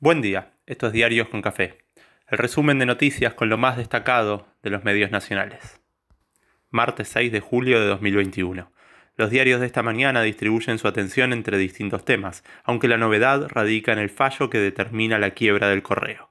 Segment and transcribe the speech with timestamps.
[0.00, 1.78] Buen día, esto es Diarios con Café,
[2.28, 5.80] el resumen de noticias con lo más destacado de los medios nacionales.
[6.70, 8.70] Martes 6 de julio de 2021.
[9.16, 13.92] Los diarios de esta mañana distribuyen su atención entre distintos temas, aunque la novedad radica
[13.92, 16.30] en el fallo que determina la quiebra del correo.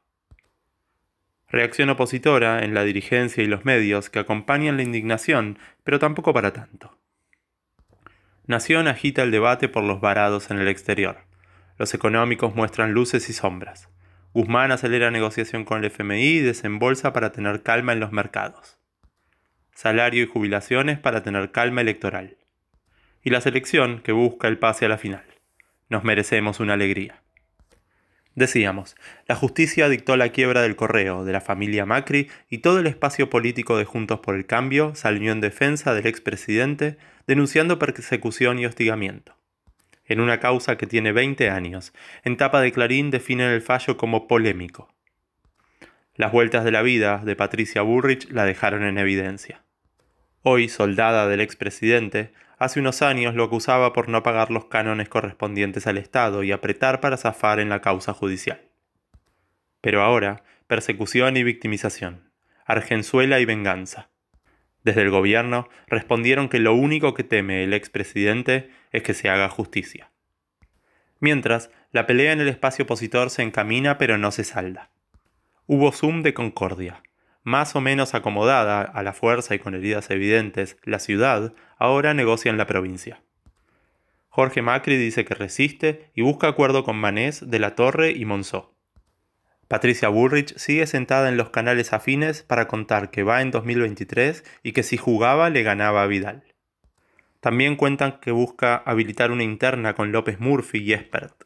[1.49, 6.54] Reacción opositora en la dirigencia y los medios que acompañan la indignación, pero tampoco para
[6.54, 6.97] tanto.
[8.45, 11.26] Nación agita el debate por los varados en el exterior.
[11.77, 13.89] Los económicos muestran luces y sombras.
[14.33, 18.79] Guzmán acelera negociación con el FMI y desembolsa para tener calma en los mercados.
[19.75, 22.37] Salario y jubilaciones para tener calma electoral.
[23.23, 25.23] Y la selección que busca el pase a la final.
[25.87, 27.21] Nos merecemos una alegría.
[28.33, 28.96] Decíamos,
[29.27, 33.30] la justicia dictó la quiebra del correo, de la familia Macri y todo el espacio
[33.30, 39.36] político de Juntos por el Cambio salió en defensa del expresidente, denunciando persecución y hostigamiento
[40.08, 41.94] en una causa que tiene 20 años.
[42.23, 44.89] En tapa de Clarín definen el fallo como polémico.
[46.16, 49.64] Las vueltas de la vida de Patricia Burrich la dejaron en evidencia.
[50.41, 55.86] Hoy, soldada del expresidente, hace unos años lo acusaba por no pagar los cánones correspondientes
[55.88, 58.61] al Estado y apretar para zafar en la causa judicial.
[59.81, 62.31] Pero ahora, persecución y victimización,
[62.66, 64.09] Argenzuela y venganza.
[64.88, 69.49] Desde el gobierno respondieron que lo único que teme el expresidente es que se haga
[69.49, 70.11] justicia.
[71.19, 74.89] Mientras, la pelea en el espacio opositor se encamina pero no se salda.
[75.65, 77.03] Hubo zoom de concordia.
[77.43, 82.49] Más o menos acomodada a la fuerza y con heridas evidentes, la ciudad ahora negocia
[82.49, 83.21] en la provincia.
[84.30, 88.77] Jorge Macri dice que resiste y busca acuerdo con Manés, De la Torre y Monzó.
[89.67, 94.71] Patricia Bullrich sigue sentada en los canales afines para contar que va en 2023 y
[94.71, 96.43] que si jugaba le ganaba a Vidal.
[97.41, 101.43] También cuentan que busca habilitar una interna con López Murphy y Espert.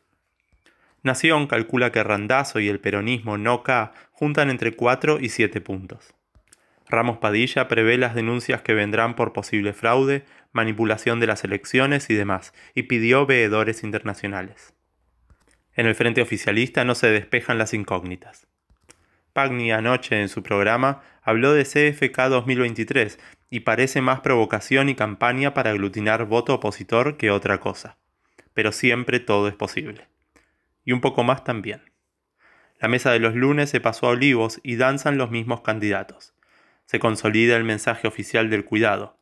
[1.03, 6.13] Nación calcula que Randazo y el peronismo no K juntan entre 4 y 7 puntos.
[6.87, 12.13] Ramos Padilla prevé las denuncias que vendrán por posible fraude, manipulación de las elecciones y
[12.13, 14.73] demás, y pidió veedores internacionales.
[15.75, 18.47] En el frente oficialista no se despejan las incógnitas.
[19.33, 25.53] Pagni anoche en su programa habló de CFK 2023 y parece más provocación y campaña
[25.53, 27.97] para aglutinar voto opositor que otra cosa.
[28.53, 30.07] Pero siempre todo es posible.
[30.83, 31.81] Y un poco más también.
[32.79, 36.33] La mesa de los lunes se pasó a Olivos y danzan los mismos candidatos.
[36.85, 39.17] Se consolida el mensaje oficial del cuidado.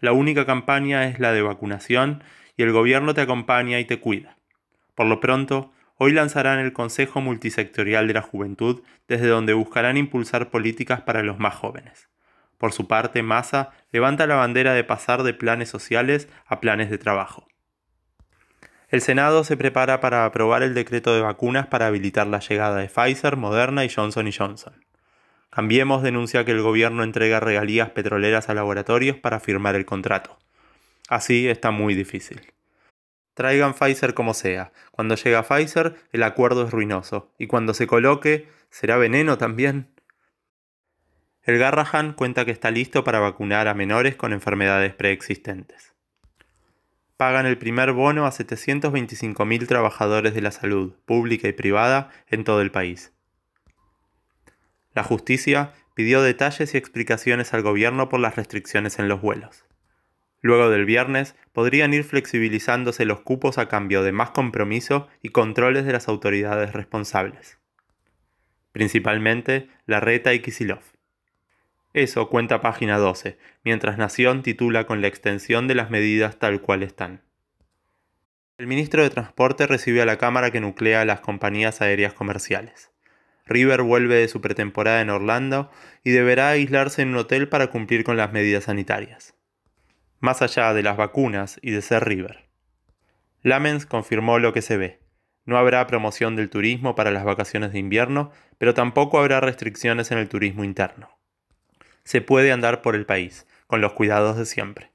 [0.00, 2.22] La única campaña es la de vacunación
[2.56, 4.36] y el gobierno te acompaña y te cuida.
[4.94, 10.50] Por lo pronto, hoy lanzarán el Consejo Multisectorial de la Juventud, desde donde buscarán impulsar
[10.50, 12.08] políticas para los más jóvenes.
[12.58, 16.98] Por su parte, Massa levanta la bandera de pasar de planes sociales a planes de
[16.98, 17.46] trabajo.
[18.88, 22.88] El Senado se prepara para aprobar el decreto de vacunas para habilitar la llegada de
[22.88, 24.84] Pfizer, Moderna y Johnson Johnson.
[25.50, 30.38] Cambiemos denuncia que el gobierno entrega regalías petroleras a laboratorios para firmar el contrato.
[31.08, 32.53] Así está muy difícil.
[33.34, 34.72] Traigan Pfizer como sea.
[34.92, 37.32] Cuando llega Pfizer, el acuerdo es ruinoso.
[37.38, 39.88] Y cuando se coloque, ¿será veneno también?
[41.42, 45.92] El Garrahan cuenta que está listo para vacunar a menores con enfermedades preexistentes.
[47.16, 52.60] Pagan el primer bono a 725.000 trabajadores de la salud, pública y privada, en todo
[52.60, 53.12] el país.
[54.94, 59.64] La justicia pidió detalles y explicaciones al gobierno por las restricciones en los vuelos.
[60.44, 65.86] Luego del viernes podrían ir flexibilizándose los cupos a cambio de más compromiso y controles
[65.86, 67.56] de las autoridades responsables.
[68.70, 70.82] Principalmente la Reta y Kisilov.
[71.94, 76.82] Eso cuenta página 12, mientras Nación titula con la extensión de las medidas tal cual
[76.82, 77.22] están.
[78.58, 82.90] El ministro de Transporte recibe a la Cámara que nuclea las compañías aéreas comerciales.
[83.46, 85.70] River vuelve de su pretemporada en Orlando
[86.02, 89.34] y deberá aislarse en un hotel para cumplir con las medidas sanitarias
[90.24, 92.46] más allá de las vacunas y de ser River.
[93.42, 94.98] Lamens confirmó lo que se ve.
[95.44, 100.16] No habrá promoción del turismo para las vacaciones de invierno, pero tampoco habrá restricciones en
[100.16, 101.10] el turismo interno.
[102.04, 104.92] Se puede andar por el país, con los cuidados de siempre.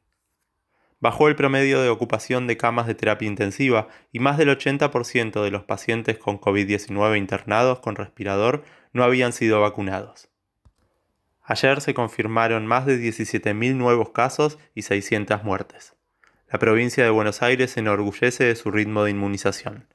[0.99, 5.51] Bajó el promedio de ocupación de camas de terapia intensiva y más del 80% de
[5.51, 10.28] los pacientes con COVID-19 internados con respirador no habían sido vacunados.
[11.49, 15.95] Ayer se confirmaron más de 17.000 nuevos casos y 600 muertes.
[16.47, 19.87] La provincia de Buenos Aires se enorgullece de su ritmo de inmunización.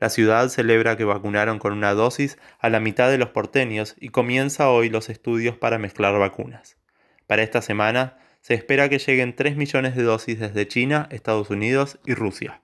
[0.00, 4.08] La ciudad celebra que vacunaron con una dosis a la mitad de los porteños y
[4.08, 6.78] comienza hoy los estudios para mezclar vacunas.
[7.26, 11.98] Para esta semana se espera que lleguen 3 millones de dosis desde China, Estados Unidos
[12.06, 12.62] y Rusia.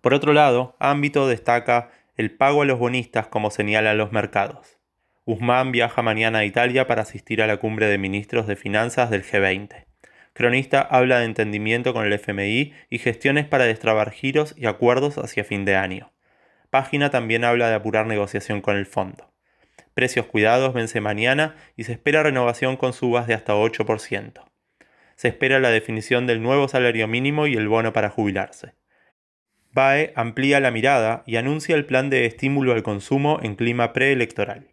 [0.00, 4.78] Por otro lado, Ámbito destaca el pago a los bonistas como señalan los mercados.
[5.24, 9.22] Guzmán viaja mañana a Italia para asistir a la cumbre de ministros de finanzas del
[9.22, 9.86] G20.
[10.32, 15.44] Cronista habla de entendimiento con el FMI y gestiones para destrabar giros y acuerdos hacia
[15.44, 16.12] fin de año.
[16.70, 19.32] Página también habla de apurar negociación con el fondo.
[19.94, 24.42] Precios cuidados vence mañana y se espera renovación con subas de hasta 8%.
[25.14, 28.74] Se espera la definición del nuevo salario mínimo y el bono para jubilarse.
[29.70, 34.71] BAE amplía la mirada y anuncia el plan de estímulo al consumo en clima preelectoral.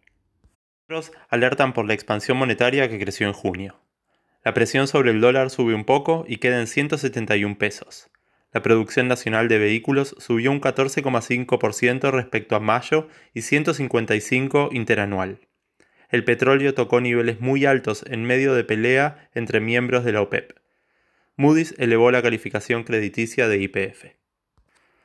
[1.28, 3.80] Alertan por la expansión monetaria que creció en junio.
[4.44, 8.10] La presión sobre el dólar sube un poco y queda en 171 pesos.
[8.52, 15.38] La producción nacional de vehículos subió un 14,5% respecto a mayo y 155 interanual.
[16.08, 20.58] El petróleo tocó niveles muy altos en medio de pelea entre miembros de la OPEP.
[21.36, 24.19] Moody's elevó la calificación crediticia de IPF.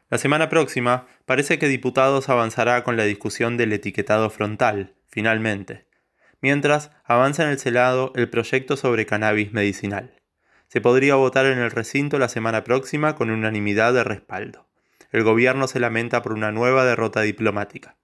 [0.10, 5.86] La semana próxima parece que diputados avanzará con la discusión del etiquetado frontal, finalmente
[6.46, 10.22] mientras avanza en el Senado el proyecto sobre cannabis medicinal.
[10.68, 14.68] Se podría votar en el recinto la semana próxima con unanimidad de respaldo.
[15.12, 17.98] El gobierno se lamenta por una nueva derrota diplomática.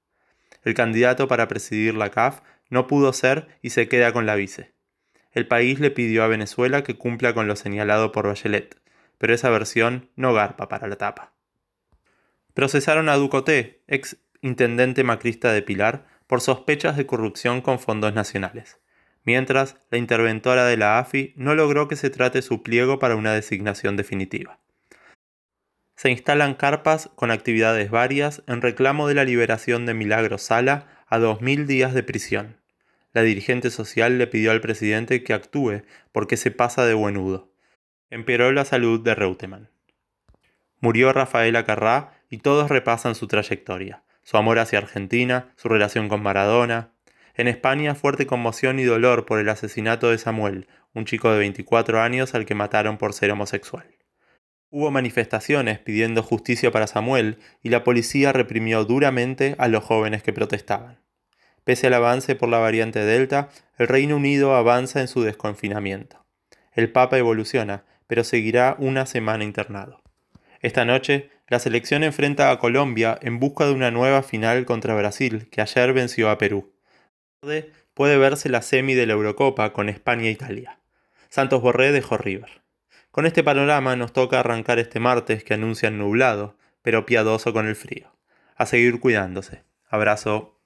[0.64, 4.74] El candidato para presidir la CAF no pudo ser y se queda con la vice.
[5.34, 8.76] El país le pidió a Venezuela que cumpla con lo señalado por Bachelet,
[9.20, 11.34] pero esa versión no garpa para la tapa.
[12.54, 18.80] Procesaron a Ducoté, ex intendente macrista de Pilar, por sospechas de corrupción con fondos nacionales,
[19.26, 23.34] mientras la interventora de la AFI no logró que se trate su pliego para una
[23.34, 24.60] designación definitiva.
[25.96, 31.20] Se instalan carpas con actividades varias en reclamo de la liberación de Milagro Sala a
[31.20, 32.58] 2.000 días de prisión.
[33.14, 37.52] La dirigente social le pidió al presidente que actúe porque se pasa de buenudo.
[38.10, 39.70] Empeoró la salud de Reutemann.
[40.80, 46.24] Murió Rafaela Carrá y todos repasan su trayectoria su amor hacia Argentina, su relación con
[46.24, 46.92] Maradona.
[47.36, 52.02] En España, fuerte conmoción y dolor por el asesinato de Samuel, un chico de 24
[52.02, 53.86] años al que mataron por ser homosexual.
[54.70, 60.34] Hubo manifestaciones pidiendo justicia para Samuel y la policía reprimió duramente a los jóvenes que
[60.34, 61.00] protestaban.
[61.64, 66.26] Pese al avance por la variante Delta, el Reino Unido avanza en su desconfinamiento.
[66.74, 70.02] El Papa evoluciona, pero seguirá una semana internado.
[70.62, 75.50] Esta noche, la selección enfrenta a Colombia en busca de una nueva final contra Brasil,
[75.52, 76.72] que ayer venció a Perú.
[77.94, 80.80] Puede verse la semi de la Eurocopa con España e Italia.
[81.28, 82.62] Santos Borré dejó River.
[83.12, 87.76] Con este panorama nos toca arrancar este martes que anuncia nublado, pero piadoso con el
[87.76, 88.16] frío.
[88.56, 89.66] A seguir cuidándose.
[89.90, 90.61] Abrazo.